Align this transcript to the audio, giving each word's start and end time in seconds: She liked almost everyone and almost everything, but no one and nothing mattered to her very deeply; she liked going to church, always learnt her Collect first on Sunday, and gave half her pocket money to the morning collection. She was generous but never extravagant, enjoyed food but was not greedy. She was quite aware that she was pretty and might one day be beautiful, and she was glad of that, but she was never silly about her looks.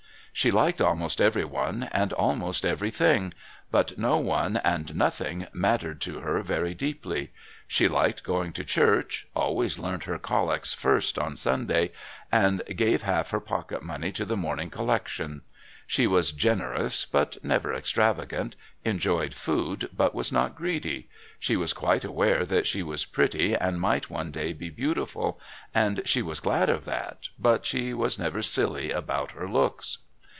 She 0.33 0.49
liked 0.49 0.81
almost 0.81 1.19
everyone 1.19 1.89
and 1.91 2.13
almost 2.13 2.65
everything, 2.65 3.33
but 3.69 3.97
no 3.97 4.17
one 4.17 4.55
and 4.63 4.95
nothing 4.95 5.45
mattered 5.51 5.99
to 6.01 6.21
her 6.21 6.41
very 6.41 6.73
deeply; 6.73 7.31
she 7.67 7.89
liked 7.89 8.23
going 8.23 8.53
to 8.53 8.63
church, 8.63 9.27
always 9.35 9.77
learnt 9.77 10.05
her 10.05 10.17
Collect 10.17 10.73
first 10.73 11.19
on 11.19 11.35
Sunday, 11.35 11.91
and 12.31 12.63
gave 12.77 13.01
half 13.01 13.31
her 13.31 13.41
pocket 13.41 13.83
money 13.83 14.09
to 14.13 14.23
the 14.23 14.37
morning 14.37 14.69
collection. 14.69 15.41
She 15.85 16.07
was 16.07 16.31
generous 16.31 17.03
but 17.05 17.37
never 17.43 17.73
extravagant, 17.73 18.55
enjoyed 18.85 19.33
food 19.33 19.89
but 19.95 20.15
was 20.15 20.31
not 20.31 20.55
greedy. 20.55 21.09
She 21.39 21.57
was 21.57 21.73
quite 21.73 22.05
aware 22.05 22.45
that 22.45 22.65
she 22.65 22.81
was 22.81 23.03
pretty 23.03 23.53
and 23.53 23.81
might 23.81 24.09
one 24.09 24.31
day 24.31 24.53
be 24.53 24.69
beautiful, 24.69 25.41
and 25.75 26.01
she 26.05 26.21
was 26.21 26.39
glad 26.39 26.69
of 26.69 26.85
that, 26.85 27.27
but 27.37 27.65
she 27.65 27.93
was 27.93 28.17
never 28.17 28.41
silly 28.41 28.91
about 28.91 29.31
her 29.31 29.47
looks. 29.49 29.97